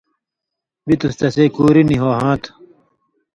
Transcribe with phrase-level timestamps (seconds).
[0.85, 2.51] تے تُس تسے کُوری نی ہو ہاں تھہ۔